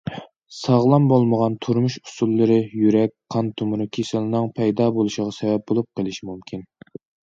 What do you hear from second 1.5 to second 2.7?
تۇرمۇش ئۇسۇللىرى